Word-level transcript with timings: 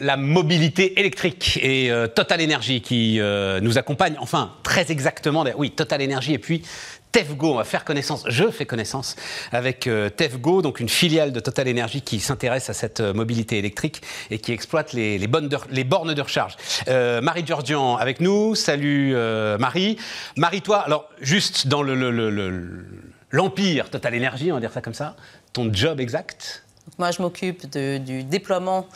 La 0.00 0.16
mobilité 0.16 0.98
électrique 1.00 1.58
et 1.62 1.90
euh, 1.90 2.06
Total 2.06 2.42
Energy 2.42 2.80
qui 2.80 3.20
euh, 3.20 3.60
nous 3.60 3.78
accompagne, 3.78 4.16
enfin 4.18 4.52
très 4.62 4.90
exactement, 4.90 5.44
oui, 5.56 5.70
Total 5.70 6.02
Energy 6.02 6.34
et 6.34 6.38
puis 6.38 6.62
TEFGO, 7.12 7.52
on 7.52 7.56
va 7.56 7.64
faire 7.64 7.84
connaissance, 7.84 8.24
je 8.28 8.50
fais 8.50 8.66
connaissance 8.66 9.16
avec 9.52 9.86
euh, 9.86 10.10
TEFGO, 10.10 10.60
donc 10.60 10.80
une 10.80 10.88
filiale 10.88 11.32
de 11.32 11.40
Total 11.40 11.68
Energy 11.68 12.02
qui 12.02 12.20
s'intéresse 12.20 12.68
à 12.68 12.74
cette 12.74 13.00
mobilité 13.00 13.58
électrique 13.58 14.02
et 14.30 14.38
qui 14.38 14.52
exploite 14.52 14.92
les, 14.92 15.18
bornes 15.26 15.48
de 15.48 16.20
recharge. 16.20 16.56
Marie 17.22 17.46
Georgian 17.46 17.96
avec 17.96 18.20
nous, 18.20 18.54
salut 18.54 19.14
Marie. 19.58 19.96
Marie, 20.36 20.62
toi, 20.62 20.78
alors 20.78 21.08
juste 21.20 21.68
dans 21.68 21.82
l'empire 21.82 23.84
le, 23.84 23.90
Total 23.90 24.14
Energy, 24.14 24.52
on 24.52 24.56
va 24.56 24.60
dire 24.60 24.72
ça 24.72 24.80
comme 24.80 24.94
ça, 24.94 25.16
ton 25.52 25.72
job 25.72 26.00
exact? 26.00 26.64
Moi, 26.98 27.10
je 27.10 27.20
m'occupe 27.20 27.66
du 27.66 28.24
déploiement 28.24 28.86
euh, 28.88 28.92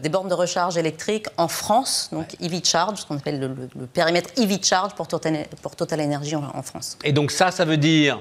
des 0.00 0.08
bornes 0.08 0.28
de 0.28 0.34
recharge 0.34 0.76
électrique 0.76 1.26
en 1.36 1.48
France, 1.48 2.08
donc 2.12 2.36
EV 2.40 2.62
Charge, 2.64 3.00
ce 3.00 3.06
qu'on 3.06 3.16
appelle 3.16 3.40
le, 3.40 3.86
périmètre 3.86 4.30
EV 4.40 4.62
Charge 4.62 4.94
pour 4.94 5.08
Total, 5.08 5.46
pour 5.60 5.74
Total 5.74 6.00
Energy 6.00 6.36
en, 6.36 6.62
France. 6.62 6.98
Et 7.02 7.12
donc 7.12 7.30
ça, 7.30 7.50
ça 7.50 7.64
veut 7.64 7.76
dire 7.76 8.20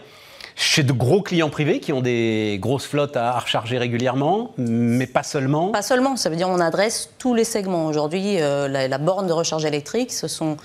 chez 0.56 0.84
de 0.84 0.92
gros 0.92 1.22
clients 1.22 1.50
privés 1.50 1.80
qui 1.80 1.94
ont 1.94 2.02
des 2.02 2.58
grosses 2.60 2.86
flottes 2.86 3.16
à 3.16 3.40
recharger 3.40 3.78
régulièrement, 3.78 4.54
mais 4.58 5.08
pas 5.08 5.24
seulement 5.24 5.70
Pas 5.70 5.82
seulement, 5.82 6.16
ça 6.16 6.30
veut 6.30 6.36
dire 6.36 6.50
on 6.50 6.60
adresse 6.60 7.12
tous 7.18 7.34
les 7.34 7.44
segments. 7.44 7.86
Aujourd'hui, 7.86 8.42
euh, 8.42 8.68
la, 8.68 8.88
la, 8.88 8.98
borne 8.98 9.28
de 9.28 9.34
recharge 9.34 9.66
électrique, 9.66 10.12
ce 10.12 10.28
sont 10.28 10.58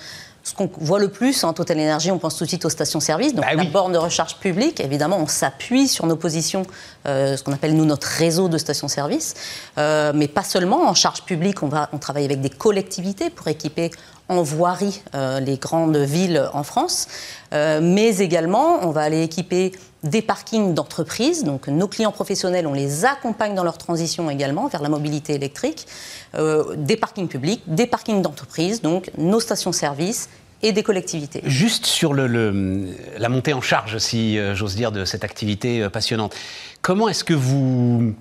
ce 0.46 0.54
qu'on 0.54 0.70
voit 0.78 1.00
le 1.00 1.08
plus 1.08 1.42
en 1.42 1.52
Total 1.52 1.76
Energy, 1.76 2.12
on 2.12 2.20
pense 2.20 2.36
tout 2.36 2.44
de 2.44 2.48
suite 2.48 2.64
aux 2.64 2.70
stations-service, 2.70 3.34
donc 3.34 3.44
bah 3.44 3.54
la 3.54 3.64
borne 3.64 3.92
de 3.92 3.98
recharge 3.98 4.36
publique. 4.36 4.78
Évidemment, 4.78 5.18
on 5.18 5.26
s'appuie 5.26 5.88
sur 5.88 6.06
nos 6.06 6.14
positions, 6.14 6.64
euh, 7.08 7.36
ce 7.36 7.42
qu'on 7.42 7.52
appelle 7.52 7.74
nous 7.74 7.84
notre 7.84 8.06
réseau 8.06 8.48
de 8.48 8.56
stations-service, 8.56 9.34
euh, 9.76 10.12
mais 10.14 10.28
pas 10.28 10.44
seulement 10.44 10.88
en 10.88 10.94
charge 10.94 11.22
publique. 11.22 11.64
On 11.64 11.66
va, 11.66 11.88
on 11.92 11.98
travaille 11.98 12.24
avec 12.24 12.40
des 12.40 12.50
collectivités 12.50 13.28
pour 13.28 13.48
équiper 13.48 13.90
en 14.28 14.42
voirie 14.42 15.02
euh, 15.14 15.40
les 15.40 15.56
grandes 15.56 15.96
villes 15.96 16.48
en 16.52 16.62
France, 16.62 17.08
mais 17.52 18.18
également 18.18 18.80
on 18.82 18.90
va 18.90 19.02
aller 19.02 19.22
équiper 19.22 19.72
des 20.02 20.22
parkings 20.22 20.74
d'entreprises. 20.74 21.44
Donc 21.44 21.68
nos 21.68 21.88
clients 21.88 22.12
professionnels, 22.12 22.66
on 22.66 22.72
les 22.72 23.04
accompagne 23.04 23.54
dans 23.54 23.64
leur 23.64 23.78
transition 23.78 24.30
également 24.30 24.68
vers 24.68 24.82
la 24.82 24.88
mobilité 24.88 25.34
électrique. 25.34 25.86
Euh, 26.34 26.74
des 26.76 26.96
parkings 26.96 27.28
publics, 27.28 27.62
des 27.66 27.86
parkings 27.86 28.22
d'entreprises, 28.22 28.82
donc 28.82 29.10
nos 29.18 29.40
stations-service 29.40 30.28
et 30.62 30.72
des 30.72 30.82
collectivités. 30.82 31.42
Juste 31.44 31.86
sur 31.86 32.14
le, 32.14 32.86
la 33.18 33.28
montée 33.28 33.52
en 33.52 33.60
charge, 33.60 33.98
si 33.98 34.38
euh, 34.38 34.54
j'ose 34.54 34.74
dire, 34.74 34.92
de 34.92 35.04
cette 35.04 35.24
activité 35.24 35.82
euh, 35.82 35.90
passionnante, 35.90 36.34
comment 36.82 37.08
est-ce 37.08 37.24
que 37.24 37.34
vous 37.34 38.14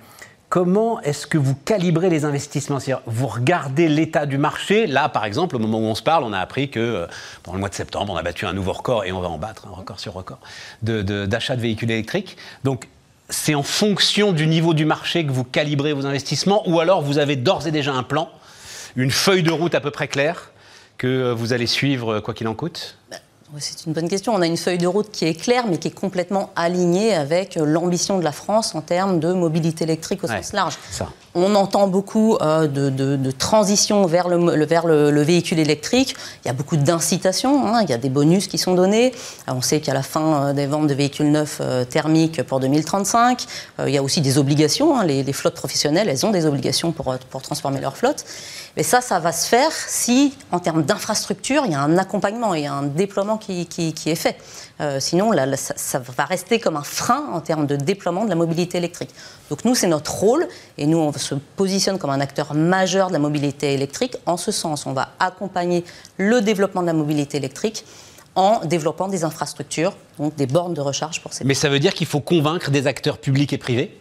comment 0.56 1.02
est-ce 1.02 1.28
que 1.28 1.38
vous 1.38 1.53
calibrez 1.53 2.09
les 2.09 2.23
investissements? 2.23 2.78
Vous 3.08 3.28
regardez 3.28 3.89
l'état 3.89 4.25
du 4.25 4.38
marché. 4.38 4.88
Là, 4.88 5.09
par 5.09 5.25
exemple, 5.25 5.58
au 5.58 5.59
moment 5.59 5.80
où 5.80 5.84
on 5.84 5.95
se 5.95 6.02
parle, 6.02 6.23
on 6.23 6.31
a 6.31 6.39
appris 6.39 6.70
que 6.70 6.80
euh, 6.80 7.08
pendant 7.44 7.56
le 7.56 7.59
mois 7.59 7.67
de 7.67 7.75
septembre, 7.75 8.14
on 8.14 8.16
a 8.16 8.23
battu 8.23 8.45
un 8.45 8.53
nouveau 8.53 8.72
record 8.72 9.03
et 9.03 9.12
on 9.12 9.20
va 9.20 9.28
en 9.28 9.38
battre 9.38 9.67
un 9.67 9.75
record 9.75 10.00
sur 10.00 10.14
record 10.14 10.39
d'achat 10.81 11.58
de, 11.58 11.62
véhicules 11.62 11.92
électriques. 11.92 12.38
Donc, 12.64 12.88
c'est 13.28 13.53
en 13.53 13.64
fonction 13.64 14.31
du 14.31 14.47
niveau 14.47 14.73
du 14.73 14.86
marché 14.86 15.25
que 15.25 15.31
vous 15.34 15.44
calibrez 15.44 15.92
vos 15.92 16.06
investissements 16.06 16.64
ou 16.69 16.80
alors 16.80 17.02
vous 17.02 17.17
avez 17.17 17.36
d'ores 17.36 17.67
et 17.67 17.72
déjà 17.72 17.92
un 17.92 18.03
plan, 18.03 18.30
une 18.95 19.12
feuille 19.12 19.44
de 19.44 19.52
route 19.52 19.75
à 19.75 19.81
peu 19.81 19.92
près 19.92 20.08
claire 20.08 20.52
que 20.97 21.34
vous 21.34 21.52
allez 21.52 21.67
suivre 21.67 22.22
quoi 22.22 22.34
qu'il 22.34 22.47
en 22.47 22.53
coûte? 22.53 22.95
Bah, 23.12 23.17
c'est 23.60 23.86
une 23.86 23.94
bonne 23.94 24.10
question. 24.10 24.34
On 24.34 24.42
a 24.42 24.48
une 24.48 24.58
feuille 24.58 24.80
de 24.80 24.88
route 24.88 25.12
qui 25.12 25.26
est 25.26 25.36
claire, 25.36 25.66
mais 25.68 25.78
qui 25.78 25.90
est 25.90 25.96
complètement 25.96 26.50
alignée 26.56 27.14
avec 27.14 27.58
euh, 27.58 27.66
l'ambition 27.66 28.18
de 28.18 28.24
la 28.24 28.32
France 28.32 28.74
en 28.76 28.82
termes 28.82 29.20
de 29.20 29.34
mobilité 29.34 29.84
électrique 29.84 30.24
au 30.24 30.28
sens 30.28 30.52
large. 30.52 30.78
On 31.36 31.54
entend 31.54 31.88
beaucoup 31.88 32.38
euh, 32.42 32.68
de, 32.68 33.32
transition 33.32 34.06
vers, 34.06 34.30
le, 34.30 34.66
vers 34.66 34.88
le, 34.88 35.22
véhicule 35.22 35.59
électrique. 35.59 36.16
Il 36.44 36.47
y 36.47 36.52
a 36.52 36.53
beaucoup 36.53 36.78
d'incitations. 36.78 37.68
Hein. 37.68 37.81
Il 37.84 37.90
y 37.90 37.94
a 37.94 37.97
des 37.97 38.09
bonus 38.09 38.47
qui 38.47 38.58
sont 38.58 38.74
donnés. 38.74 39.14
Euh, 39.48 39.53
on 39.53 39.62
sait 39.62 39.80
qu'à 39.80 39.94
la 39.94 40.03
fin 40.03 40.53
des 40.53 40.66
ventes 40.66 40.88
de 40.88 40.94
véhicules 40.94 41.30
neufs 41.30 41.62
thermiques 41.90 42.42
pour 42.44 42.59
2035, 42.59 43.46
il 43.86 43.90
y 43.90 43.98
a 43.98 44.03
aussi 44.03 44.22
des 44.22 44.38
obligations. 44.38 44.98
Hein. 44.98 45.06
Les, 45.06 45.24
les, 45.24 45.34
flottes 45.34 45.56
professionnelles, 45.56 46.09
elles 46.09 46.25
ont 46.25 46.31
des 46.31 46.46
obligations 46.46 46.92
pour, 46.92 47.16
pour 47.30 47.42
transformer 47.42 47.80
leur 47.80 47.96
flotte. 47.96 48.25
Mais 48.78 48.84
ça, 48.84 49.02
ça 49.02 49.19
va 49.19 49.31
se 49.31 49.48
faire 49.48 49.72
si, 49.72 50.34
en 50.52 50.59
termes 50.59 50.84
d'infrastructure, 50.84 51.64
il 51.66 51.72
y 51.72 51.75
a 51.75 51.81
un 51.81 51.98
accompagnement 51.98 52.56
et 52.56 52.68
un 52.68 52.84
déploiement 52.84 53.34
qui, 53.38 53.62
est 53.62 54.16
fait. 54.16 54.38
Euh, 54.81 55.00
sinon, 55.00 55.31
ça, 55.56 56.00
va 56.00 56.25
rester 56.25 56.59
comme 56.59 56.75
un 56.75 56.84
frein 56.84 57.25
en 57.31 57.41
termes 57.41 57.66
de 57.66 57.75
déploiement 57.75 58.25
de 58.25 58.29
la 58.29 58.35
mobilité 58.35 58.78
électrique. 58.78 59.09
Donc 59.50 59.66
nous, 59.66 59.75
c'est 59.75 59.88
notre 59.88 60.13
rôle, 60.13 60.47
et 60.78 60.85
nous, 60.85 60.97
on 60.97 61.13
se 61.13 61.35
positionne 61.56 61.97
comme 61.97 62.09
un 62.09 62.22
acteur 62.22 62.53
majeur 62.53 63.07
de 63.07 63.13
la 63.13 63.19
mobilité 63.19 63.74
électrique. 63.74 64.18
En 64.25 64.38
ce 64.38 64.51
sens, 64.51 64.85
on 64.85 64.94
va 64.94 65.09
accompagner 65.19 65.84
le 66.18 66.41
développement 66.41 66.81
de 66.81 66.88
la 66.88 66.94
mobilité 66.94 67.38
électrique 67.38 67.85
en 68.35 68.66
développant 68.66 69.07
des 69.07 69.24
infrastructures, 69.24 69.94
donc 70.19 70.35
des 70.35 70.45
bornes 70.45 70.74
de 70.74 70.81
recharge 70.81 71.22
pour 71.22 71.34
ces. 71.34 71.45
Mais 71.45 71.53
ça 71.53 71.69
veut 71.69 71.79
dire 71.79 71.94
qu'il 71.94 72.07
faut 72.07 72.19
convaincre 72.19 72.69
des 72.69 72.85
acteurs 72.85 73.18
publics 73.18 73.53
et 73.53 73.57
privés? 73.57 73.97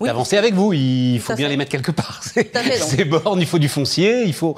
D'avancer 0.00 0.36
avec 0.36 0.54
vous. 0.54 0.72
Il 0.72 1.20
faut 1.20 1.34
bien 1.34 1.48
les 1.48 1.56
mettre 1.56 1.70
quelque 1.70 1.90
part. 1.90 2.20
Ces 2.22 3.04
bornes, 3.04 3.40
il 3.40 3.46
faut 3.46 3.58
du 3.58 3.68
foncier, 3.68 4.24
il 4.24 4.34
faut. 4.34 4.56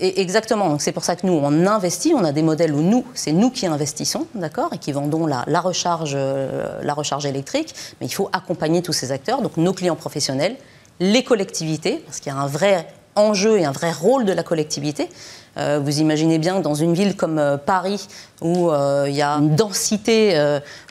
Exactement. 0.00 0.68
Donc 0.68 0.82
c'est 0.82 0.92
pour 0.92 1.04
ça 1.04 1.16
que 1.16 1.26
nous 1.26 1.34
on 1.34 1.66
investit. 1.66 2.12
On 2.14 2.24
a 2.24 2.32
des 2.32 2.42
modèles 2.42 2.74
où 2.74 2.80
nous, 2.80 3.04
c'est 3.14 3.32
nous 3.32 3.50
qui 3.50 3.66
investissons, 3.66 4.26
d'accord, 4.34 4.70
et 4.72 4.78
qui 4.78 4.92
vendons 4.92 5.26
la, 5.26 5.44
la 5.46 5.60
recharge, 5.60 6.12
euh, 6.14 6.80
la 6.82 6.94
recharge 6.94 7.26
électrique. 7.26 7.74
Mais 8.00 8.06
il 8.06 8.12
faut 8.12 8.28
accompagner 8.32 8.82
tous 8.82 8.92
ces 8.92 9.12
acteurs, 9.12 9.42
donc 9.42 9.56
nos 9.56 9.72
clients 9.72 9.96
professionnels, 9.96 10.56
les 11.00 11.22
collectivités, 11.22 12.02
parce 12.04 12.20
qu'il 12.20 12.32
y 12.32 12.34
a 12.34 12.38
un 12.38 12.46
vrai 12.46 12.86
enjeu 13.18 13.58
et 13.58 13.64
un 13.64 13.72
vrai 13.72 13.92
rôle 13.92 14.24
de 14.24 14.32
la 14.32 14.42
collectivité. 14.42 15.08
Euh, 15.56 15.80
vous 15.82 16.00
imaginez 16.00 16.38
bien 16.38 16.58
que 16.58 16.62
dans 16.62 16.74
une 16.74 16.94
ville 16.94 17.16
comme 17.16 17.38
euh, 17.38 17.56
Paris, 17.56 18.06
où 18.40 18.70
euh, 18.70 19.06
il 19.08 19.14
y 19.14 19.22
a 19.22 19.32
une 19.32 19.56
densité 19.56 20.08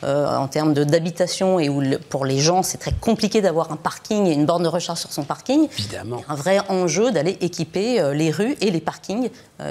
en 0.04 0.48
termes 0.48 0.74
d'habitation 0.74 1.60
et 1.60 1.70
où 1.70 1.82
pour 2.10 2.26
les 2.26 2.40
gens 2.40 2.64
c'est 2.64 2.78
très 2.78 2.92
compliqué 2.92 3.42
d'avoir 3.42 3.72
un 3.72 3.78
parking 3.78 4.26
et 4.28 4.34
une 4.34 4.46
borne 4.46 4.64
de 4.64 4.68
recharge 4.68 5.00
sur 5.00 5.12
son 5.12 5.24
parking, 5.24 5.68
Évidemment. 5.78 6.24
un 6.28 6.36
vrai 6.36 6.60
enjeu 6.70 7.12
d'aller 7.12 7.38
équiper 7.42 8.14
les 8.14 8.32
rues 8.32 8.58
et 8.62 8.72
les 8.72 8.82
parkings 8.82 9.30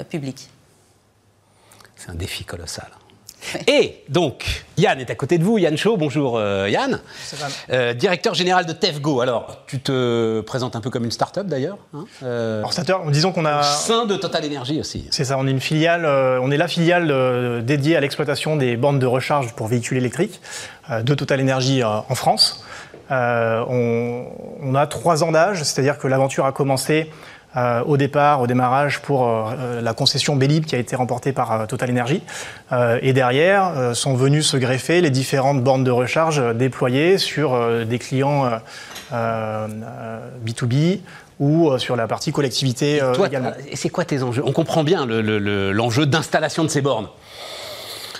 publics. 0.09 0.49
C'est 1.95 2.09
un 2.09 2.15
défi 2.15 2.43
colossal. 2.43 2.89
Et 3.67 4.03
donc, 4.09 4.65
Yann 4.77 4.99
est 4.99 5.09
à 5.09 5.15
côté 5.15 5.37
de 5.37 5.43
vous. 5.43 5.57
Yann 5.57 5.77
Chaud, 5.77 5.97
bonjour 5.97 6.37
euh, 6.37 6.69
Yann. 6.69 6.99
Euh, 7.69 7.93
directeur 7.93 8.33
général 8.33 8.65
de 8.65 8.73
TEFGO. 8.73 9.21
Alors, 9.21 9.63
tu 9.67 9.79
te 9.79 10.41
présentes 10.41 10.75
un 10.75 10.81
peu 10.81 10.89
comme 10.89 11.05
une 11.05 11.11
start-up 11.11 11.47
d'ailleurs. 11.47 11.77
Hein 11.93 12.05
euh, 12.23 12.63
Alors, 12.63 13.11
disons 13.11 13.31
qu'on 13.31 13.45
a. 13.45 13.61
Au 13.61 13.63
sein 13.63 14.05
de 14.05 14.15
Total 14.15 14.45
Energy 14.45 14.79
aussi. 14.79 15.07
C'est 15.11 15.25
ça, 15.25 15.37
on 15.37 15.47
est 15.47 15.51
une 15.51 15.61
filiale, 15.61 16.05
on 16.05 16.51
est 16.51 16.57
la 16.57 16.67
filiale 16.67 17.63
dédiée 17.63 17.95
à 17.95 18.01
l'exploitation 18.01 18.55
des 18.55 18.75
bornes 18.75 18.99
de 18.99 19.05
recharge 19.05 19.53
pour 19.53 19.67
véhicules 19.67 19.97
électriques 19.97 20.41
de 20.89 21.13
Total 21.13 21.41
Energy 21.41 21.83
en 21.83 22.15
France. 22.15 22.63
On, 23.09 24.25
on, 24.61 24.75
a 24.75 24.87
trois 24.87 25.23
ans 25.23 25.31
d'âge, 25.31 25.63
c'est-à-dire 25.63 25.97
que 25.97 26.07
l'aventure 26.07 26.45
a 26.45 26.51
commencé 26.51 27.09
euh, 27.55 27.81
au 27.85 27.95
départ, 27.97 28.41
au 28.41 28.47
démarrage, 28.47 29.01
pour 29.01 29.27
euh, 29.27 29.81
la 29.81 29.93
concession 29.93 30.35
Bélib 30.35 30.65
qui 30.65 30.75
a 30.75 30.79
été 30.79 30.95
remportée 30.95 31.31
par 31.31 31.53
euh, 31.53 31.65
Total 31.65 31.89
Energy. 31.89 32.21
et 33.01 33.13
derrière 33.13 33.95
sont 33.95 34.15
venues 34.15 34.43
se 34.43 34.57
greffer 34.57 35.01
les 35.01 35.09
différentes 35.09 35.63
bornes 35.63 35.83
de 35.83 35.91
recharge 35.91 36.43
déployées 36.55 37.17
sur 37.17 37.85
des 37.85 37.99
clients 37.99 38.59
B2B 40.45 40.99
ou 41.39 41.77
sur 41.77 41.95
la 41.95 42.07
partie 42.07 42.31
collectivité 42.31 43.01
également. 43.25 43.51
C'est 43.73 43.89
quoi 43.89 44.05
tes 44.05 44.21
enjeux? 44.23 44.43
On 44.45 44.51
comprend 44.51 44.83
bien 44.83 45.05
l'enjeu 45.05 46.05
d'installation 46.05 46.63
de 46.63 46.69
ces 46.69 46.81
bornes. 46.81 47.07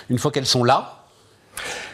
Une 0.08 0.18
fois 0.18 0.30
qu'elles 0.30 0.46
sont 0.46 0.64
là, 0.64 1.04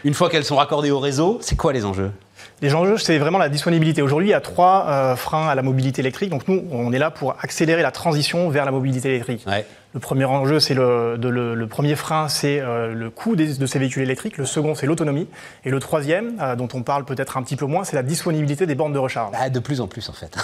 une 0.03 0.13
fois 0.13 0.29
qu'elles 0.29 0.45
sont 0.45 0.55
raccordées 0.55 0.91
au 0.91 0.99
réseau, 0.99 1.39
c'est 1.41 1.57
quoi 1.57 1.73
les 1.73 1.83
enjeux? 1.83 2.11
Les 2.61 2.73
enjeux, 2.73 2.97
c'est 2.97 3.17
vraiment 3.17 3.37
la 3.37 3.49
disponibilité. 3.49 4.01
Aujourd'hui, 4.01 4.29
il 4.29 4.31
y 4.31 4.35
a 4.35 4.41
trois 4.41 4.87
euh, 4.87 5.15
freins 5.15 5.47
à 5.47 5.55
la 5.55 5.61
mobilité 5.61 6.01
électrique. 6.01 6.29
Donc 6.29 6.47
nous, 6.47 6.63
on 6.71 6.93
est 6.93 6.99
là 6.99 7.11
pour 7.11 7.35
accélérer 7.41 7.81
la 7.81 7.91
transition 7.91 8.49
vers 8.49 8.65
la 8.65 8.71
mobilité 8.71 9.09
électrique. 9.09 9.45
Le 9.93 9.99
premier 10.01 10.25
enjeu, 10.25 10.59
c'est 10.59 10.73
le, 10.73 11.15
le, 11.15 11.67
premier 11.67 11.95
frein, 11.95 12.27
c'est 12.27 12.59
euh, 12.59 12.93
le 12.93 13.09
coût 13.09 13.35
de 13.35 13.65
ces 13.65 13.79
véhicules 13.79 14.03
électriques. 14.03 14.37
Le 14.37 14.45
second, 14.45 14.75
c'est 14.75 14.87
l'autonomie. 14.87 15.27
Et 15.63 15.69
le 15.69 15.79
troisième, 15.79 16.33
euh, 16.41 16.55
dont 16.55 16.67
on 16.73 16.81
parle 16.81 17.05
peut-être 17.05 17.37
un 17.37 17.43
petit 17.43 17.55
peu 17.55 17.65
moins, 17.65 17.83
c'est 17.83 17.95
la 17.95 18.03
disponibilité 18.03 18.65
des 18.65 18.75
bornes 18.75 18.93
de 18.93 18.99
recharge. 18.99 19.31
Bah, 19.31 19.49
de 19.49 19.59
plus 19.59 19.79
en 19.79 19.87
plus, 19.87 20.09
en 20.09 20.13
fait. 20.13 20.35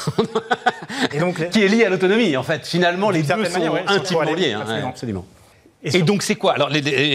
Et 1.14 1.20
donc, 1.20 1.50
Qui 1.52 1.64
est 1.64 1.68
lié 1.68 1.86
à 1.86 1.90
l'autonomie, 1.90 2.38
en 2.38 2.44
fait. 2.44 2.66
Finalement, 2.66 3.10
les 3.10 3.24
deux 3.24 3.46
sont 3.46 3.76
intimement 3.88 4.34
liés. 4.34 4.54
Hein. 4.54 4.84
absolument. 4.88 5.26
Et, 5.84 6.04
donc 6.04 6.22
c'est 6.22 6.36
quoi? 6.36 6.54
Alors, 6.54 6.70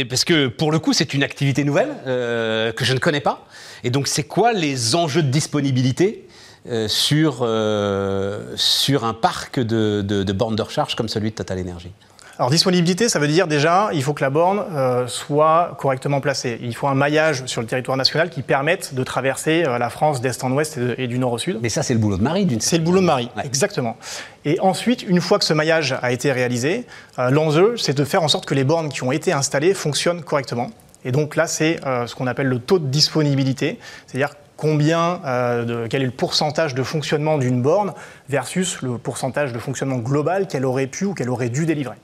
parce 0.08 0.24
que 0.24 0.48
pour 0.48 0.72
le 0.72 0.78
coup, 0.78 0.92
c'est 0.92 1.14
une 1.14 1.22
activité 1.22 1.62
nouvelle 1.64 1.88
que 2.04 2.84
je 2.84 2.92
ne 2.92 2.98
connais 2.98 3.20
pas. 3.20 3.46
Et 3.84 3.90
donc, 3.90 4.08
c'est 4.08 4.24
quoi 4.24 4.52
les 4.52 4.96
enjeux 4.96 5.22
de 5.22 5.30
disponibilité 5.30 6.26
euh, 6.68 6.88
sur, 6.88 7.38
euh, 7.42 8.54
sur 8.56 9.04
un 9.04 9.14
parc 9.14 9.60
de, 9.60 10.02
de, 10.02 10.32
bornes 10.32 10.56
de 10.56 10.62
recharge 10.62 10.96
comme 10.96 11.08
celui 11.08 11.30
de 11.30 11.36
Total 11.36 11.60
Energy? 11.60 11.92
Alors 12.38 12.50
disponibilité, 12.50 13.08
ça 13.08 13.18
veut 13.18 13.28
dire 13.28 13.46
déjà, 13.46 13.88
il 13.94 14.02
faut 14.02 14.12
que 14.12 14.22
la 14.22 14.28
borne 14.28 14.62
euh, 14.74 15.06
soit 15.06 15.74
correctement 15.78 16.20
placée. 16.20 16.58
Il 16.60 16.74
faut 16.74 16.86
un 16.86 16.94
maillage 16.94 17.46
sur 17.46 17.62
le 17.62 17.66
territoire 17.66 17.96
national 17.96 18.28
qui 18.28 18.42
permette 18.42 18.94
de 18.94 19.02
traverser 19.04 19.64
euh, 19.64 19.78
la 19.78 19.88
France 19.88 20.20
d'est 20.20 20.44
en 20.44 20.52
ouest 20.52 20.78
et, 20.98 21.06
du 21.06 21.18
nord 21.18 21.32
au 21.32 21.38
sud. 21.38 21.60
Mais 21.62 21.70
ça, 21.70 21.82
c'est 21.82 21.94
le 21.94 21.98
boulot 21.98 22.18
de 22.18 22.22
Marie, 22.22 22.44
d'une 22.44 22.60
C'est 22.60 22.76
le 22.76 22.84
boulot 22.84 23.00
de 23.00 23.06
Marie, 23.06 23.30
exactement. 23.42 23.96
Et 24.44 24.60
ensuite, 24.60 25.02
une 25.02 25.22
fois 25.22 25.38
que 25.38 25.46
ce 25.46 25.54
maillage 25.54 25.96
a 26.02 26.12
été 26.12 26.30
réalisé, 26.30 26.84
euh, 27.18 27.30
l'enjeu, 27.30 27.78
c'est 27.78 27.96
de 27.96 28.04
faire 28.04 28.22
en 28.22 28.28
sorte 28.28 28.44
que 28.44 28.54
les 28.54 28.64
bornes 28.64 28.90
qui 28.90 29.02
ont 29.02 29.12
été 29.12 29.32
installées 29.32 29.72
fonctionnent 29.72 30.20
correctement. 30.20 30.66
Et 31.06 31.12
donc 31.12 31.36
là, 31.36 31.46
c'est 31.46 31.78
ce 31.84 32.12
qu'on 32.16 32.26
appelle 32.26 32.48
le 32.48 32.58
taux 32.58 32.80
de 32.80 32.86
disponibilité, 32.86 33.78
c'est-à-dire 34.08 34.34
combien, 34.56 35.20
de, 35.64 35.86
quel 35.88 36.02
est 36.02 36.06
le 36.06 36.10
pourcentage 36.10 36.74
de 36.74 36.82
fonctionnement 36.82 37.38
d'une 37.38 37.62
borne 37.62 37.92
versus 38.28 38.82
le 38.82 38.98
pourcentage 38.98 39.52
de 39.52 39.58
fonctionnement 39.60 39.98
global 39.98 40.48
qu'elle 40.48 40.64
aurait 40.64 40.88
pu 40.88 41.04
ou 41.04 41.14
qu'elle 41.14 41.30
aurait 41.30 41.48
dû 41.48 41.64
délivrer. 41.64 41.94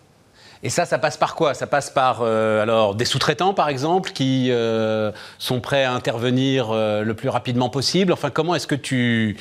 Et 0.62 0.70
ça, 0.70 0.84
ça 0.86 0.98
passe 0.98 1.16
par 1.16 1.34
quoi? 1.34 1.54
Ça 1.54 1.66
passe 1.66 1.90
par 1.90 2.20
euh, 2.22 2.62
alors 2.62 2.94
des 2.94 3.04
sous-traitants, 3.04 3.52
par 3.52 3.68
exemple, 3.68 4.12
qui 4.12 4.48
euh, 4.50 5.10
sont 5.38 5.60
prêts 5.60 5.84
à 5.84 5.92
intervenir 5.92 6.70
euh, 6.70 7.02
le 7.02 7.14
plus 7.14 7.28
rapidement 7.28 7.68
possible? 7.68 8.12
Enfin, 8.12 8.30
comment 8.30 8.54
est-ce 8.54 8.68
que 8.68 8.76
tu 8.76 9.36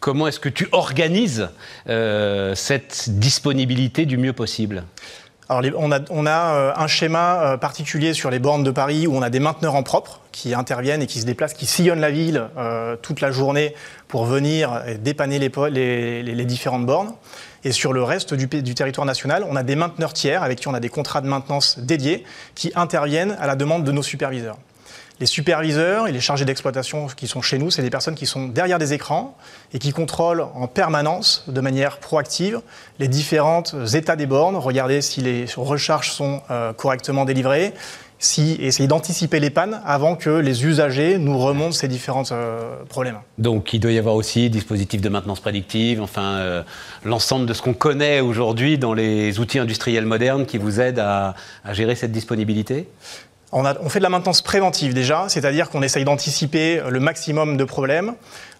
comment 0.00 0.28
est-ce 0.28 0.40
que 0.40 0.48
tu 0.48 0.68
organises 0.72 1.48
cette 1.86 3.10
disponibilité 3.18 4.06
du 4.06 4.16
mieux 4.16 4.32
possible? 4.32 4.84
Alors, 5.48 5.72
on 5.78 5.90
a, 5.90 6.00
on 6.10 6.26
a 6.26 6.74
un 6.76 6.86
schéma 6.86 7.56
particulier 7.58 8.12
sur 8.12 8.30
les 8.30 8.38
bornes 8.38 8.64
de 8.64 8.70
Paris 8.70 9.06
où 9.06 9.16
on 9.16 9.22
a 9.22 9.30
des 9.30 9.40
mainteneurs 9.40 9.74
en 9.74 9.82
propre 9.82 10.20
qui 10.30 10.54
interviennent 10.54 11.00
et 11.00 11.06
qui 11.06 11.20
se 11.20 11.26
déplacent, 11.26 11.54
qui 11.54 11.64
sillonnent 11.64 12.00
la 12.00 12.10
ville 12.10 12.48
toute 13.00 13.22
la 13.22 13.30
journée 13.30 13.74
pour 14.08 14.26
venir 14.26 14.82
dépanner 15.00 15.38
les, 15.38 15.50
les, 15.70 16.22
les 16.22 16.44
différentes 16.44 16.84
bornes. 16.84 17.14
Et 17.64 17.72
sur 17.72 17.92
le 17.92 18.02
reste 18.02 18.34
du, 18.34 18.46
du, 18.46 18.74
territoire 18.74 19.06
national, 19.06 19.44
on 19.48 19.56
a 19.56 19.62
des 19.62 19.74
mainteneurs 19.74 20.12
tiers 20.12 20.42
avec 20.42 20.60
qui 20.60 20.68
on 20.68 20.74
a 20.74 20.80
des 20.80 20.88
contrats 20.88 21.20
de 21.20 21.26
maintenance 21.26 21.78
dédiés 21.78 22.24
qui 22.54 22.70
interviennent 22.74 23.36
à 23.40 23.46
la 23.46 23.56
demande 23.56 23.84
de 23.84 23.92
nos 23.92 24.02
superviseurs. 24.02 24.58
Les 25.20 25.26
superviseurs 25.26 26.06
et 26.06 26.12
les 26.12 26.20
chargés 26.20 26.44
d'exploitation 26.44 27.08
qui 27.08 27.26
sont 27.26 27.42
chez 27.42 27.58
nous, 27.58 27.72
c'est 27.72 27.82
des 27.82 27.90
personnes 27.90 28.14
qui 28.14 28.26
sont 28.26 28.46
derrière 28.46 28.78
des 28.78 28.92
écrans 28.92 29.36
et 29.72 29.80
qui 29.80 29.92
contrôlent 29.92 30.44
en 30.54 30.68
permanence, 30.68 31.44
de 31.48 31.60
manière 31.60 31.98
proactive, 31.98 32.60
les 33.00 33.08
différents 33.08 33.64
états 33.94 34.14
des 34.14 34.26
bornes, 34.26 34.56
regarder 34.56 35.02
si 35.02 35.20
les 35.20 35.46
recharges 35.56 36.12
sont 36.12 36.40
euh, 36.52 36.72
correctement 36.72 37.24
délivrées, 37.24 37.74
si, 38.20 38.58
essayer 38.60 38.88
d'anticiper 38.88 39.40
les 39.40 39.50
pannes 39.50 39.80
avant 39.84 40.14
que 40.14 40.30
les 40.30 40.64
usagers 40.64 41.18
nous 41.18 41.38
remontent 41.38 41.72
ces 41.72 41.88
différents 41.88 42.24
euh, 42.30 42.84
problèmes. 42.88 43.18
Donc 43.38 43.72
il 43.72 43.80
doit 43.80 43.92
y 43.92 43.98
avoir 43.98 44.14
aussi 44.14 44.50
dispositifs 44.50 45.00
de 45.00 45.08
maintenance 45.08 45.40
prédictive, 45.40 46.00
enfin 46.00 46.36
euh, 46.36 46.62
l'ensemble 47.04 47.46
de 47.46 47.54
ce 47.54 47.62
qu'on 47.62 47.74
connaît 47.74 48.20
aujourd'hui 48.20 48.78
dans 48.78 48.94
les 48.94 49.40
outils 49.40 49.58
industriels 49.58 50.06
modernes 50.06 50.46
qui 50.46 50.58
vous 50.58 50.80
aident 50.80 51.00
à, 51.00 51.34
à 51.64 51.74
gérer 51.74 51.96
cette 51.96 52.12
disponibilité? 52.12 52.88
On, 53.52 53.64
a, 53.64 53.78
on, 53.80 53.88
fait 53.88 53.98
de 53.98 54.04
la 54.04 54.10
maintenance 54.10 54.42
préventive 54.42 54.94
déjà, 54.94 55.26
c'est-à-dire 55.28 55.70
qu'on 55.70 55.82
essaye 55.82 56.04
d'anticiper 56.04 56.82
le 56.88 57.00
maximum 57.00 57.56
de 57.56 57.64
problèmes 57.64 58.14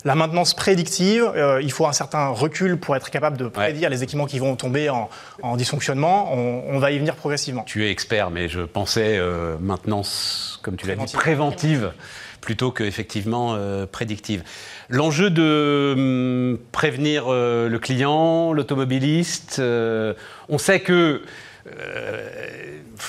la 0.05 0.14
maintenance 0.14 0.55
prédictive, 0.55 1.31
euh, 1.35 1.61
il 1.62 1.73
faut 1.73 1.87
un 1.87 1.93
certain 1.93 2.29
recul 2.29 2.79
pour 2.79 2.94
être 2.94 3.11
capable 3.11 3.37
de 3.37 3.49
prédire 3.49 3.90
les 3.90 4.02
équipements 4.02 4.26
qui 4.26 4.38
vont 4.38 4.55
tomber 4.55 4.88
en, 4.90 5.56
dysfonctionnement. 5.56 6.32
On, 6.32 6.79
va 6.79 6.93
y 6.93 6.99
venir 6.99 7.17
progressivement. 7.17 7.64
Tu 7.64 7.85
es 7.85 7.90
expert, 7.90 8.31
mais 8.31 8.49
je 8.49 8.61
pensais 8.61 9.19
euh, 9.19 9.56
maintenance, 9.61 10.61
comme 10.62 10.76
tu 10.76 10.87
l'as 10.87 10.94
dit, 10.94 11.12
préventive 11.12 11.93
plutôt 12.41 12.70
qu'effectivement 12.70 13.55
euh, 13.56 13.87
prédictive. 13.87 14.44
L'enjeu 14.88 15.31
de 15.31 15.94
hum, 15.96 16.58
prévenir 16.70 17.29
le 17.29 17.79
client, 17.79 18.52
l'automobiliste, 18.52 19.61
on 19.61 20.58
sait 20.58 20.81
que, 20.81 21.23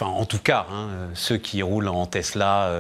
enfin 0.02 0.12
en 0.12 0.26
tout 0.26 0.40
cas, 0.40 0.66
hein, 0.72 0.88
ceux 1.14 1.38
qui 1.38 1.62
roulent 1.62 1.90
en 1.90 2.06
Tesla 2.06 2.72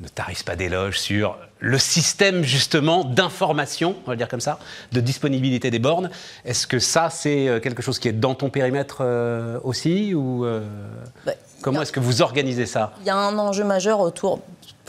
ne 0.00 0.08
tarissent 0.08 0.42
pas 0.42 0.56
d'éloges 0.56 0.98
sur 0.98 1.36
le 1.62 1.78
système 1.78 2.42
justement 2.42 3.04
d'information, 3.04 3.94
on 4.04 4.10
va 4.10 4.16
dire 4.16 4.28
comme 4.28 4.40
ça, 4.40 4.58
de 4.90 5.00
disponibilité 5.00 5.70
des 5.70 5.78
bornes. 5.78 6.10
Est-ce 6.44 6.66
que 6.66 6.80
ça, 6.80 7.08
c'est 7.08 7.48
euh, 7.48 7.60
quelque 7.60 7.82
chose 7.82 8.00
qui 8.00 8.08
est 8.08 8.12
dans 8.12 8.34
ton 8.34 8.50
périmètre 8.50 8.98
euh, 9.00 9.60
aussi 9.62 10.12
ou 10.12 10.44
euh, 10.44 10.66
bah, 11.24 11.32
Comment 11.62 11.82
est-ce 11.82 11.92
que 11.92 12.00
vous 12.00 12.20
organisez 12.20 12.66
ça? 12.66 12.92
Il 13.00 13.06
y 13.06 13.10
a 13.10 13.16
un 13.16 13.38
enjeu 13.38 13.62
majeur 13.62 14.00
autour 14.00 14.40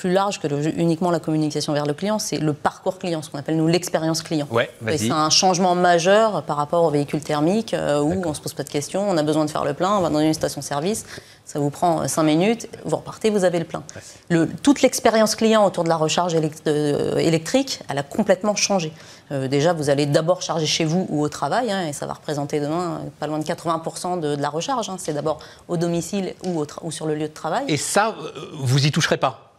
plus 0.04 0.12
large 0.12 0.42
que 0.42 0.48
uniquement 0.78 1.12
la 1.12 1.22
communication 1.22 1.72
vers 1.72 1.86
le 1.86 1.94
client, 1.94 2.20
c'est 2.20 2.38
le 2.38 2.52
parcours 2.52 3.00
client, 3.00 3.22
ce 3.22 3.30
qu'on 3.30 3.40
appelle 3.40 3.56
nous 3.56 3.68
l'expérience 3.68 4.22
client. 4.22 4.48
Ouais, 4.52 4.70
c'est 4.98 5.12
un 5.12 5.30
changement 5.30 5.76
majeur 5.76 6.44
par 6.44 6.58
rapport 6.58 6.84
aux 6.84 6.90
véhicules 6.90 7.22
thermiques 7.22 7.74
où 7.74 8.12
on 8.26 8.30
ne 8.30 8.34
se 8.34 8.42
pose 8.42 8.54
pas 8.54 8.64
de 8.64 8.70
questions, 8.70 9.10
on 9.10 9.16
a 9.16 9.24
besoin 9.24 9.46
de 9.46 9.50
faire 9.50 9.64
le 9.64 9.74
plein, 9.74 9.98
on 9.98 10.02
va 10.02 10.10
dans 10.10 10.20
une 10.20 10.34
station-service, 10.34 11.06
ça 11.46 11.60
vous 11.60 11.70
prend 11.70 12.06
5 12.06 12.24
minutes, 12.24 12.68
vous 12.84 12.98
repartez, 12.98 13.30
vous 13.30 13.46
avez 13.46 13.60
le 13.60 13.66
plein. 13.66 13.82
Le, 14.30 14.48
toute 14.48 14.82
l'expérience 14.82 15.36
client 15.36 15.66
autour 15.66 15.86
de 15.86 15.90
la 15.90 15.96
recharge 15.96 16.36
électrique, 16.36 17.80
elle 17.90 17.98
a 17.98 18.04
complètement 18.04 18.58
changé. 18.58 18.92
Euh, 19.32 19.48
déjà, 19.48 19.72
vous 19.72 19.90
allez 19.90 20.06
d'abord 20.06 20.42
charger 20.42 20.66
chez 20.66 20.84
vous 20.84 21.08
ou 21.10 21.24
au 21.24 21.30
travail, 21.30 21.72
hein, 21.72 21.88
et 21.88 21.94
ça 21.94 22.06
va 22.06 22.14
représenter 22.14 22.60
demain 22.60 23.00
euh, 23.06 23.10
pas 23.22 23.28
loin 23.28 23.40
de 23.40 23.46
80% 23.46 24.20
de, 24.20 24.36
la 24.36 24.50
recharge. 24.50 24.90
Hein. 24.90 24.98
C'est 25.00 25.14
d'abord 25.14 25.40
au 25.70 25.78
domicile 25.78 26.34
ou, 26.46 26.66
ou 26.82 26.92
sur 26.92 27.06
le 27.06 27.16
lieu 27.16 27.30
de 27.30 27.34
travail. 27.34 27.66
Et 27.70 27.78
ça, 27.78 28.16
euh, 28.20 28.32
vous 28.54 28.86
y 28.86 28.92
toucherez 28.92 29.18
pas 29.18 29.53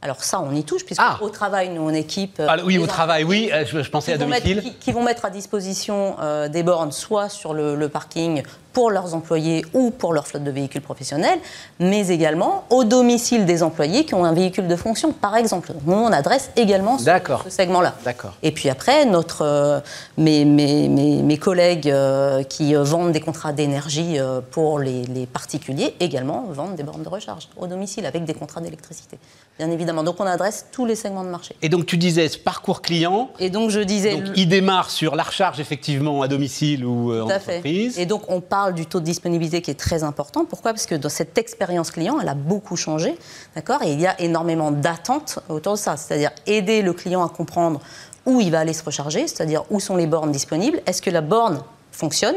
alors 0.00 0.22
ça, 0.22 0.40
on 0.40 0.54
y 0.54 0.62
touche, 0.62 0.84
puisque 0.84 1.02
ah. 1.02 1.18
au 1.20 1.28
travail, 1.28 1.70
nous, 1.70 1.82
on 1.82 1.92
équipe... 1.92 2.40
Ah, 2.46 2.56
oui, 2.64 2.78
au 2.78 2.86
travail, 2.86 3.24
oui, 3.24 3.50
je, 3.66 3.90
pensais 3.90 4.12
à 4.12 4.18
domicile. 4.18 4.74
qui, 4.78 4.92
vont 4.92 5.02
mettre 5.02 5.24
à 5.24 5.30
disposition 5.30 6.16
des 6.48 6.62
bornes, 6.62 6.92
soit 6.92 7.28
sur 7.28 7.52
le 7.52 7.88
parking 7.88 8.44
pour 8.78 8.92
leurs 8.92 9.12
employés 9.12 9.64
ou 9.74 9.90
pour 9.90 10.12
leur 10.12 10.28
flotte 10.28 10.44
de 10.44 10.52
véhicules 10.52 10.80
professionnels, 10.80 11.40
mais 11.80 12.10
également 12.10 12.62
au 12.70 12.84
domicile 12.84 13.44
des 13.44 13.64
employés 13.64 14.04
qui 14.04 14.14
ont 14.14 14.24
un 14.24 14.32
véhicule 14.32 14.68
de 14.68 14.76
fonction, 14.76 15.10
par 15.10 15.34
exemple. 15.34 15.72
nous, 15.84 15.94
on 15.94 16.12
adresse 16.12 16.52
également 16.54 16.96
ce, 16.96 17.04
ce 17.04 17.50
segment-là. 17.50 17.96
Et 18.44 18.52
puis 18.52 18.70
après, 18.70 19.04
notre, 19.04 19.42
euh, 19.42 19.80
mes, 20.16 20.44
mes, 20.44 20.88
mes, 20.88 21.38
collègues 21.38 21.90
euh, 21.90 22.44
qui 22.44 22.76
euh, 22.76 22.84
vendent 22.84 23.10
des 23.10 23.20
contrats 23.20 23.52
d'énergie 23.52 24.18
pour 24.52 24.78
les, 24.78 25.02
les, 25.06 25.26
particuliers 25.26 25.96
également 25.98 26.46
vendent 26.48 26.76
des 26.76 26.84
bornes 26.84 27.02
de 27.02 27.08
recharge 27.08 27.48
au 27.56 27.66
domicile 27.66 28.06
avec 28.06 28.24
des 28.24 28.34
contrats 28.34 28.60
d'électricité. 28.60 29.18
Bien 29.58 29.72
évidemment. 29.72 30.04
Donc 30.04 30.20
on 30.20 30.26
adresse 30.26 30.66
tous 30.70 30.86
les 30.86 30.94
segments 30.94 31.24
de 31.24 31.30
marché. 31.30 31.56
Et 31.62 31.68
donc 31.68 31.86
tu 31.86 31.96
disais 31.96 32.28
ce 32.28 32.38
parcours 32.38 32.80
client. 32.80 33.30
Et 33.40 33.50
donc 33.50 33.70
je 33.70 33.80
disais. 33.80 34.20
Donc, 34.20 34.36
il 34.36 34.48
démarre 34.48 34.88
sur 34.88 35.16
la 35.16 35.24
recharge 35.24 35.58
effectivement 35.58 36.22
à 36.22 36.28
domicile 36.28 36.84
ou 36.84 37.12
en 37.12 37.28
entreprise. 37.28 37.98
Et 37.98 38.06
donc 38.06 38.22
on 38.28 38.40
parle 38.40 38.67
du 38.72 38.86
taux 38.86 39.00
de 39.00 39.04
disponibilité 39.04 39.62
qui 39.62 39.70
est 39.70 39.78
très 39.78 40.02
important. 40.04 40.44
Pourquoi? 40.44 40.72
Parce 40.72 40.86
que 40.86 40.94
dans 40.94 41.08
cette 41.08 41.36
expérience 41.38 41.90
client, 41.90 42.18
elle 42.20 42.28
a 42.28 42.34
beaucoup 42.34 42.76
changé, 42.76 43.18
d'accord? 43.54 43.82
Et 43.82 43.92
il 43.92 44.00
y 44.00 44.06
a 44.06 44.20
énormément 44.20 44.70
d'attentes 44.70 45.40
autour 45.48 45.74
de 45.74 45.78
ça, 45.78 45.96
c'est-à-dire 45.96 46.30
aider 46.46 46.82
le 46.82 46.92
client 46.92 47.24
à 47.24 47.28
comprendre 47.28 47.80
où 48.26 48.40
il 48.40 48.50
va 48.50 48.60
aller 48.60 48.72
se 48.74 48.84
recharger, 48.84 49.26
c'est-à-dire 49.26 49.64
où 49.70 49.80
sont 49.80 49.96
les 49.96 50.06
bornes 50.06 50.32
disponibles, 50.32 50.80
est-ce 50.86 51.00
que 51.00 51.10
la 51.10 51.22
borne 51.22 51.62
fonctionne, 51.92 52.36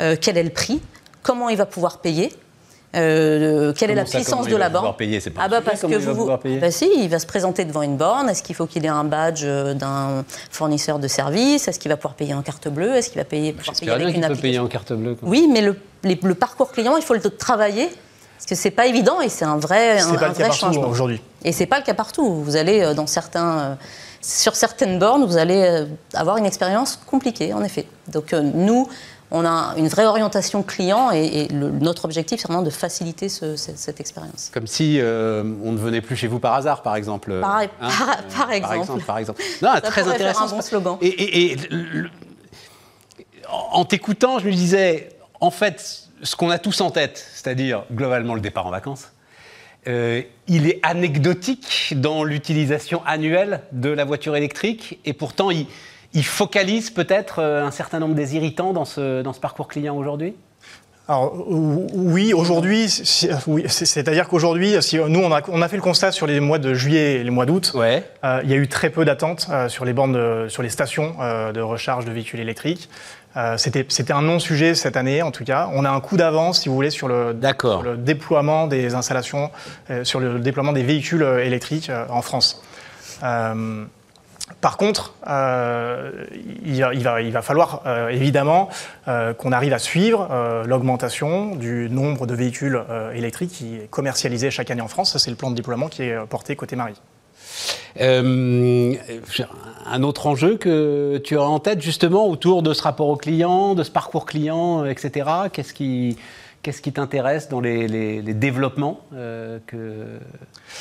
euh, 0.00 0.16
quel 0.20 0.38
est 0.38 0.42
le 0.42 0.50
prix, 0.50 0.80
comment 1.22 1.48
il 1.48 1.56
va 1.56 1.66
pouvoir 1.66 1.98
payer, 1.98 2.32
euh, 2.94 3.72
quelle 3.72 3.90
est 3.90 3.94
la 3.94 4.04
puissance 4.04 4.48
de 4.48 4.56
la 4.56 4.68
borne 4.68 4.94
payer, 4.96 5.20
pas 5.20 5.42
Ah 5.44 5.48
bah 5.48 5.60
parce 5.64 5.80
que 5.80 5.96
vous, 5.96 6.26
bah 6.26 6.70
si, 6.70 6.90
il 6.98 7.08
va 7.08 7.18
se 7.18 7.26
présenter 7.26 7.64
devant 7.64 7.82
une 7.82 7.96
borne. 7.96 8.28
Est-ce 8.28 8.42
qu'il 8.42 8.54
faut 8.54 8.66
qu'il 8.66 8.84
ait 8.84 8.88
un 8.88 9.04
badge 9.04 9.42
euh, 9.44 9.72
d'un 9.72 10.24
fournisseur 10.50 10.98
de 10.98 11.08
services 11.08 11.68
Est-ce 11.68 11.78
qu'il 11.78 11.90
va 11.90 11.96
pouvoir 11.96 12.14
payer 12.14 12.34
en 12.34 12.42
carte 12.42 12.68
bleue? 12.68 12.94
Est-ce 12.94 13.08
qu'il 13.08 13.18
va 13.18 13.24
payer, 13.24 13.52
pouvoir 13.52 13.76
payer 13.76 13.92
avec 13.92 14.16
une 14.16 14.24
application 14.24 14.42
payer 14.42 14.58
en 14.58 14.66
carte 14.66 14.92
bleue. 14.92 15.16
Oui, 15.22 15.48
mais 15.50 15.62
le, 15.62 15.76
le, 16.02 16.34
parcours 16.34 16.70
client, 16.70 16.96
il 16.96 17.02
faut 17.02 17.14
le 17.14 17.20
travailler 17.20 17.88
parce 18.36 18.46
que 18.46 18.54
c'est 18.54 18.70
pas 18.70 18.86
évident 18.86 19.20
et 19.20 19.28
c'est 19.28 19.44
un 19.44 19.56
vrai, 19.56 20.00
un, 20.00 20.14
pas 20.14 20.26
un 20.26 20.32
vrai 20.32 20.52
changement 20.52 20.88
aujourd'hui. 20.88 21.22
Et 21.44 21.52
c'est 21.52 21.66
pas 21.66 21.78
le 21.78 21.84
cas 21.84 21.94
partout. 21.94 22.42
Vous 22.42 22.56
allez 22.56 22.82
euh, 22.82 22.94
dans 22.94 23.06
certains 23.06 23.78
sur 24.20 24.54
certaines 24.54 25.00
bornes, 25.00 25.24
vous 25.24 25.36
allez 25.36 25.84
avoir 26.14 26.36
une 26.36 26.46
expérience 26.46 27.00
compliquée, 27.06 27.52
en 27.52 27.64
effet. 27.64 27.86
Donc 28.06 28.32
nous, 28.32 28.86
on 29.34 29.46
a 29.46 29.74
une 29.78 29.88
vraie 29.88 30.04
orientation 30.04 30.62
client 30.62 31.10
et, 31.10 31.48
notre 31.50 32.04
objectif, 32.04 32.40
c'est 32.40 32.46
vraiment 32.46 32.62
de 32.62 32.70
faciliter 32.70 33.28
cette, 33.28 33.98
expérience. 33.98 34.50
Comme 34.52 34.66
si 34.66 34.98
euh, 35.00 35.42
on 35.64 35.72
ne 35.72 35.78
venait 35.78 36.02
plus 36.02 36.16
chez 36.16 36.28
vous 36.28 36.38
par 36.38 36.52
hasard, 36.52 36.82
par 36.82 36.96
exemple. 36.96 37.40
Par, 37.40 37.60
hein 37.60 38.50
exemple. 38.50 39.02
par, 39.04 39.18
exemple. 39.18 39.42
Non, 39.62 39.72
Ça 39.74 39.80
très 39.80 40.06
intéressant. 40.06 40.46
un 40.46 40.50
bon 40.50 40.60
slogan. 40.60 40.98
Et, 41.00 41.56
en 43.48 43.84
t'écoutant, 43.84 44.38
je 44.38 44.46
me 44.46 44.52
disais, 44.52 45.08
en 45.40 45.50
fait, 45.50 46.08
ce 46.22 46.36
qu'on 46.36 46.50
a 46.50 46.58
tous 46.58 46.80
en 46.82 46.90
tête, 46.90 47.26
c'est-à-dire 47.32 47.84
globalement 47.90 48.34
le 48.34 48.40
départ 48.40 48.66
en 48.66 48.70
vacances, 48.70 49.12
euh, 49.88 50.22
il 50.46 50.68
est 50.68 50.78
anecdotique 50.82 51.94
dans 51.96 52.22
l'utilisation 52.22 53.02
annuelle 53.06 53.62
de 53.72 53.88
la 53.88 54.04
voiture 54.04 54.36
électrique 54.36 55.00
et 55.04 55.12
pourtant 55.12 55.50
il, 55.50 55.66
il 56.14 56.24
focalise 56.24 56.90
peut-être 56.90 57.40
euh, 57.40 57.64
un 57.64 57.70
certain 57.70 57.98
nombre 57.98 58.14
des 58.14 58.36
irritants 58.36 58.72
dans 58.72 58.84
ce, 58.84 59.22
dans 59.22 59.32
ce 59.32 59.40
parcours 59.40 59.68
client 59.68 59.96
aujourd'hui? 59.96 60.34
Alors 61.08 61.34
oui, 61.46 62.32
aujourd'hui, 62.32 62.88
c'est-à-dire 62.88 64.28
qu'aujourd'hui, 64.28 64.76
si 64.82 64.98
nous 64.98 65.20
on 65.20 65.32
a, 65.32 65.42
on 65.48 65.60
a, 65.60 65.68
fait 65.68 65.76
le 65.76 65.82
constat 65.82 66.12
sur 66.12 66.28
les 66.28 66.38
mois 66.38 66.58
de 66.58 66.74
juillet 66.74 67.14
et 67.14 67.24
les 67.24 67.30
mois 67.30 67.44
d'août, 67.44 67.72
ouais. 67.74 68.04
euh, 68.24 68.40
il 68.44 68.50
y 68.50 68.52
a 68.52 68.56
eu 68.56 68.68
très 68.68 68.88
peu 68.88 69.04
d'attentes 69.04 69.48
euh, 69.50 69.68
sur 69.68 69.84
les 69.84 69.92
bandes, 69.92 70.46
sur 70.48 70.62
les 70.62 70.68
stations 70.68 71.16
euh, 71.20 71.50
de 71.50 71.60
recharge 71.60 72.04
de 72.04 72.12
véhicules 72.12 72.40
électriques. 72.40 72.88
C'était 73.56 74.12
un 74.12 74.22
non-sujet 74.22 74.74
cette 74.74 74.96
année, 74.96 75.22
en 75.22 75.30
tout 75.30 75.44
cas. 75.44 75.70
On 75.72 75.86
a 75.86 75.90
un 75.90 76.00
coup 76.00 76.18
d'avance, 76.18 76.60
si 76.60 76.68
vous 76.68 76.74
voulez, 76.74 76.90
sur 76.90 77.08
le, 77.08 77.34
sur 77.58 77.82
le, 77.82 77.96
déploiement 77.96 78.66
des 78.66 78.94
installations, 78.94 79.50
sur 80.02 80.20
le 80.20 80.38
déploiement 80.38 80.74
des 80.74 80.82
véhicules 80.82 81.22
électriques 81.42 81.90
en 82.10 82.20
France. 82.20 82.62
Par 84.60 84.76
contre, 84.76 85.14
euh, 85.28 86.24
il, 86.64 87.32
va, 87.32 87.42
falloir 87.42 87.82
euh, 87.86 88.08
évidemment 88.08 88.68
euh, 89.08 89.34
qu'on 89.34 89.52
arrive 89.52 89.72
à 89.72 89.78
suivre 89.78 90.28
l'augmentation 90.66 91.56
du 91.56 91.88
nombre 91.90 92.26
de 92.26 92.34
véhicules 92.34 92.82
électriques 93.14 93.52
qui 93.52 93.76
est 93.76 93.90
commercialisé 93.90 94.50
chaque 94.50 94.70
année 94.70 94.82
en 94.82 94.88
France. 94.88 95.16
C'est 95.18 95.30
le 95.30 95.36
plan 95.36 95.50
de 95.50 95.56
déploiement 95.56 95.88
qui 95.88 96.02
est 96.02 96.26
porté 96.26 96.56
côté 96.56 96.76
Marie. 96.76 97.00
un 98.00 100.02
autre 100.02 100.26
enjeu 100.26 100.56
que 100.56 101.20
tu 101.24 101.36
as 101.36 101.42
en 101.42 101.58
tête 101.58 101.80
justement 101.80 102.28
autour 102.28 102.62
de 102.62 102.72
ce 102.72 102.82
rapport 102.82 103.08
au 103.08 103.16
client, 103.16 103.74
de 103.74 103.82
ce 103.82 103.90
parcours 103.90 104.26
client, 104.26 104.84
etc. 104.84 105.28
Qu'est-ce 105.52 106.82
qui 106.82 106.92
t'intéresse 106.92 107.48
dans 107.48 107.60
les, 107.60 108.22
développements 108.22 109.00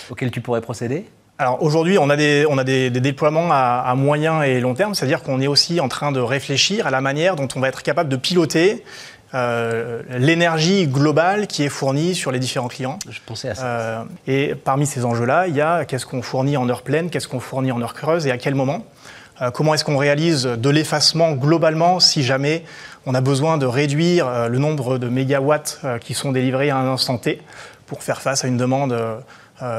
auxquels 0.09 0.31
tu 0.31 0.41
pourrais 0.41 0.61
procéder? 0.61 1.05
Alors 1.41 1.63
aujourd'hui, 1.63 1.98
on 1.98 2.12
a 2.12 2.15
des, 2.15 2.45
on 2.48 2.60
a 2.60 2.63
des, 2.63 2.91
déploiements 2.91 3.48
à, 3.51 3.95
moyen 3.95 4.43
et 4.43 4.60
long 4.60 4.75
terme, 4.75 4.93
c'est-à-dire 4.93 5.24
qu'on 5.24 5.41
est 5.41 5.48
aussi 5.48 5.79
en 5.79 5.88
train 5.88 6.12
de 6.12 6.19
réfléchir 6.19 6.86
à 6.86 6.91
la 6.91 7.01
manière 7.01 7.36
dont 7.36 7.48
on 7.55 7.60
va 7.60 7.67
être 7.67 7.81
capable 7.81 8.10
de 8.10 8.15
piloter 8.15 8.83
euh, 9.33 10.03
l'énergie 10.19 10.86
globale 10.86 11.48
qui 11.48 11.63
est 11.63 11.69
fournie 11.69 12.13
sur 12.13 12.31
les 12.31 12.38
différents 12.38 12.67
clients. 12.67 13.00
Je 13.10 13.17
pensais 13.25 13.50
à 13.50 13.55
ça. 13.55 13.65
Euh, 13.65 14.03
et 14.27 14.53
parmi 14.53 14.86
ces 14.86 15.03
enjeux-là, 15.03 15.48
il 15.48 15.55
y 15.55 15.62
a 15.62 15.83
qu'est-ce 15.86 16.05
qu'on 16.05 16.21
fournit 16.21 16.57
en 16.57 16.69
heure 16.69 16.83
pleine, 16.83 17.10
qu'est-ce 17.10 17.27
qu'on 17.27 17.39
fournit 17.39 17.71
en 17.71 17.81
heure 17.81 17.95
creuse 17.95 18.27
et 18.27 18.31
à 18.31 18.38
quel 18.38 18.53
moment. 18.53 18.86
Euh, 19.41 19.50
comment 19.50 19.74
est-ce 19.74 19.83
qu'on 19.83 19.98
réalise 19.98 20.43
de 20.43 20.69
l'effacement 20.69 21.31
globalement 21.31 22.00
si 22.00 22.21
jamais 22.21 22.65
on 23.07 23.15
a 23.15 23.21
besoin 23.21 23.57
de 23.57 23.65
réduire 23.65 24.48
le 24.48 24.60
nombre 24.60 25.00
de 25.00 25.07
mégawatts 25.07 25.81
qui 26.01 26.13
sont 26.13 26.31
délivrés 26.31 26.69
à 26.69 26.77
un 26.77 26.88
instant 26.88 27.17
T 27.17 27.41
pour 27.88 28.03
faire 28.03 28.21
face 28.21 28.45
à 28.45 28.48
une 28.48 28.57
demande 28.57 28.95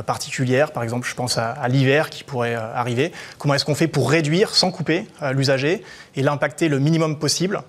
particulières. 0.02 0.72
Par 0.72 0.82
exemple, 0.82 1.08
je 1.08 1.14
pense 1.14 1.38
à, 1.38 1.68
l'hiver 1.68 2.10
qui 2.10 2.24
pourrait 2.24 2.54
euh, 2.54 2.74
arriver. 2.74 3.12
Comment 3.38 3.54
est-ce 3.54 3.64
qu'on 3.64 3.74
fait 3.74 3.88
pour 3.88 4.10
réduire, 4.10 4.54
sans 4.54 4.70
couper, 4.70 5.06
euh, 5.22 5.32
l'usager 5.32 5.82
et 6.14 6.22
l'impacter 6.22 6.68
le 6.68 6.78
minimum 6.78 7.18
possible, 7.18 7.62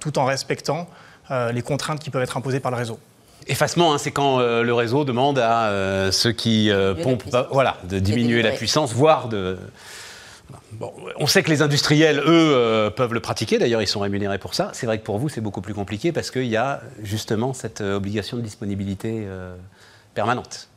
tout 0.00 0.18
en 0.18 0.24
respectant 0.24 0.88
les 1.30 1.62
contraintes 1.62 2.00
qui 2.00 2.10
peuvent 2.10 2.22
être 2.22 2.36
imposées 2.36 2.60
par 2.60 2.70
le 2.70 2.76
réseau? 2.76 2.98
Effacement, 3.46 3.92
hein, 3.92 3.98
c'est 3.98 4.10
quand 4.10 4.38
le 4.40 4.72
réseau 4.72 5.04
demande 5.04 5.38
à 5.38 6.10
ceux 6.10 6.32
qui 6.32 6.70
pompent, 7.02 7.24
voilà, 7.50 7.76
de 7.84 7.98
diminuer 7.98 8.42
la 8.42 8.52
puissance, 8.52 8.92
voire 8.92 9.28
de. 9.28 9.58
Bon, 10.72 10.92
on 11.16 11.26
sait 11.26 11.42
que 11.42 11.50
les 11.50 11.62
industriels, 11.62 12.20
eux, 12.26 12.90
peuvent 12.96 13.14
le 13.14 13.20
pratiquer. 13.20 13.58
D'ailleurs, 13.58 13.82
ils 13.82 13.86
sont 13.86 14.00
rémunérés 14.00 14.38
pour 14.38 14.54
ça. 14.54 14.70
C'est 14.72 14.86
vrai 14.86 14.98
que 14.98 15.04
pour 15.04 15.18
vous, 15.18 15.28
c'est 15.28 15.40
beaucoup 15.40 15.60
plus 15.60 15.74
compliqué 15.74 16.12
parce 16.12 16.30
qu'il 16.30 16.46
y 16.46 16.56
a 16.56 16.80
justement 17.02 17.52
cette 17.52 17.82
obligation 17.82 18.36
de 18.36 18.42
disponibilité 18.42 19.26
permanente. 20.14 20.68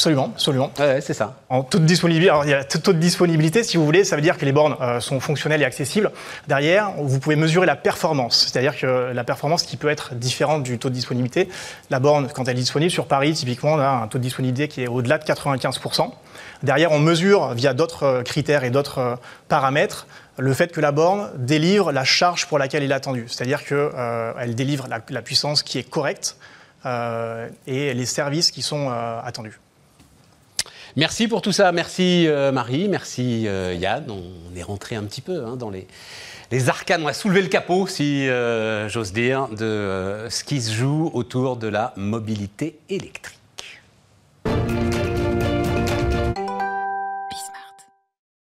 Absolument, 0.00 0.30
absolument. 0.32 0.72
Ouais, 0.78 1.02
c'est 1.02 1.12
ça. 1.12 1.36
En 1.50 1.62
toute 1.62 1.84
disponibilité, 1.84 2.30
alors 2.30 2.46
il 2.46 2.50
y 2.52 2.54
a 2.54 2.64
toute 2.64 2.98
disponibilité, 2.98 3.62
si 3.62 3.76
vous 3.76 3.84
voulez, 3.84 4.02
ça 4.02 4.16
veut 4.16 4.22
dire 4.22 4.38
que 4.38 4.46
les 4.46 4.52
bornes 4.52 4.74
euh, 4.80 4.98
sont 4.98 5.20
fonctionnelles 5.20 5.60
et 5.60 5.66
accessibles. 5.66 6.10
Derrière, 6.48 6.92
vous 6.96 7.20
pouvez 7.20 7.36
mesurer 7.36 7.66
la 7.66 7.76
performance, 7.76 8.48
c'est-à-dire 8.50 8.78
que 8.78 9.12
la 9.12 9.24
performance 9.24 9.62
qui 9.62 9.76
peut 9.76 9.90
être 9.90 10.14
différente 10.14 10.62
du 10.62 10.78
taux 10.78 10.88
de 10.88 10.94
disponibilité. 10.94 11.50
La 11.90 12.00
borne, 12.00 12.28
quand 12.34 12.48
elle 12.48 12.56
est 12.56 12.60
disponible 12.60 12.90
sur 12.90 13.04
Paris, 13.04 13.34
typiquement, 13.34 13.74
on 13.74 13.78
a 13.78 13.88
un 13.88 14.06
taux 14.06 14.16
de 14.16 14.22
disponibilité 14.22 14.68
qui 14.68 14.82
est 14.82 14.88
au-delà 14.88 15.18
de 15.18 15.24
95%. 15.24 16.10
Derrière, 16.62 16.92
on 16.92 16.98
mesure 16.98 17.52
via 17.52 17.74
d'autres 17.74 18.04
euh, 18.04 18.22
critères 18.22 18.64
et 18.64 18.70
d'autres 18.70 19.00
euh, 19.00 19.16
paramètres 19.48 20.06
le 20.38 20.54
fait 20.54 20.72
que 20.72 20.80
la 20.80 20.92
borne 20.92 21.28
délivre 21.36 21.92
la 21.92 22.04
charge 22.04 22.46
pour 22.46 22.58
laquelle 22.58 22.82
elle 22.82 22.90
est 22.90 22.94
attendue, 22.94 23.26
c'est-à-dire 23.28 23.66
qu'elle 23.66 24.54
délivre 24.54 24.86
la, 24.88 25.00
la, 25.10 25.20
puissance 25.20 25.62
qui 25.62 25.76
est 25.76 25.82
correcte 25.82 26.36
et 26.86 27.92
les 27.92 28.06
services 28.06 28.50
qui 28.50 28.62
sont 28.62 28.90
attendus. 29.22 29.60
Merci 30.96 31.28
pour 31.28 31.42
tout 31.42 31.52
ça. 31.52 31.72
Merci 31.72 32.26
euh, 32.26 32.52
Marie, 32.52 32.88
merci 32.88 33.46
euh, 33.46 33.74
Yann. 33.74 34.04
On 34.10 34.56
est 34.56 34.62
rentré 34.62 34.96
un 34.96 35.04
petit 35.04 35.20
peu 35.20 35.44
hein, 35.44 35.56
dans 35.56 35.70
les, 35.70 35.86
arcanes. 36.68 37.02
On 37.04 37.06
a 37.06 37.12
soulevé 37.12 37.42
le 37.42 37.48
capot, 37.48 37.86
si 37.86 38.28
euh, 38.28 38.88
j'ose 38.88 39.12
dire, 39.12 39.48
de 39.48 40.26
ce 40.28 40.42
qui 40.42 40.60
se 40.60 40.72
joue 40.72 41.10
autour 41.14 41.56
de 41.56 41.68
la 41.68 41.92
mobilité 41.96 42.78
électrique. 42.88 43.39